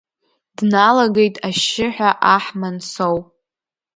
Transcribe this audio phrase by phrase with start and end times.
[0.55, 3.17] Дналагеиг ашьшьыҳәа аҳ Мансоу.